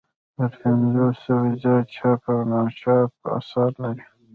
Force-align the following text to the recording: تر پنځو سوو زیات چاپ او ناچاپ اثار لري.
تر 0.35 0.49
پنځو 0.61 1.07
سوو 1.23 1.47
زیات 1.61 1.85
چاپ 1.95 2.21
او 2.31 2.39
ناچاپ 2.51 3.11
اثار 3.37 3.71
لري. 3.83 4.05